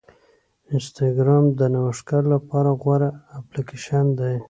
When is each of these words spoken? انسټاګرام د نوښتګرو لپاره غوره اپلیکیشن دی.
انسټاګرام 0.73 1.45
د 1.59 1.61
نوښتګرو 1.73 2.33
لپاره 2.35 2.69
غوره 2.81 3.09
اپلیکیشن 3.39 4.05
دی. 4.19 4.35